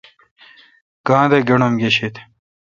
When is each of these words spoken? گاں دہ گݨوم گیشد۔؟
گاں 1.07 1.25
دہ 1.31 1.39
گݨوم 1.47 1.73
گیشد۔؟ 1.79 2.15